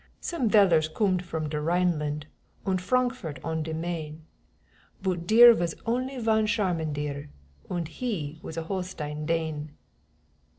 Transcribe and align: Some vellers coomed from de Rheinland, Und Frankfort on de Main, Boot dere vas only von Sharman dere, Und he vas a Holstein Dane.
Some 0.19 0.49
vellers 0.49 0.87
coomed 0.91 1.23
from 1.23 1.47
de 1.47 1.57
Rheinland, 1.61 2.25
Und 2.65 2.81
Frankfort 2.81 3.37
on 3.43 3.61
de 3.61 3.71
Main, 3.71 4.25
Boot 5.03 5.27
dere 5.27 5.53
vas 5.53 5.75
only 5.85 6.17
von 6.17 6.47
Sharman 6.47 6.91
dere, 6.91 7.29
Und 7.69 7.87
he 7.87 8.39
vas 8.41 8.57
a 8.57 8.63
Holstein 8.63 9.27
Dane. 9.27 9.73